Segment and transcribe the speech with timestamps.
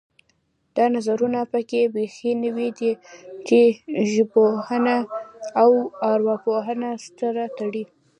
[0.75, 2.91] دا نظرونه پکې بیخي نوي دي
[3.47, 3.59] چې
[4.11, 4.95] ژبپوهنه
[5.61, 5.71] او
[6.11, 6.89] ارواپوهنه
[7.19, 7.83] سره تړي